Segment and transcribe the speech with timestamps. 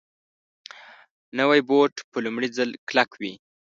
[1.39, 3.33] نوی بوټ په لومړي ځل کلک وي